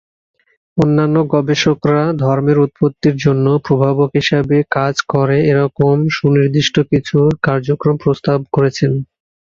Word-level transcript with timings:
অন্যন্য 0.77 1.15
গবেষকরা 1.33 2.03
ধর্মের 2.21 2.57
উৎপত্তির 2.59 3.15
জন্য 3.17 3.45
প্রভাবক 3.65 4.09
হিসেবে 4.19 4.57
কাজ 4.71 4.95
করে 5.09 5.37
এরকম 5.51 5.95
সুনির্দিষ্ট 6.17 6.75
কিছু 6.91 7.17
কার্যক্রম 7.43 7.95
প্রস্তাব 8.03 8.39
করেছেন। 8.55 8.91